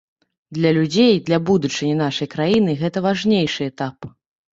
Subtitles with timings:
[0.57, 4.09] Для людзей, для будучыні нашай краіны гэта важнейшы этап.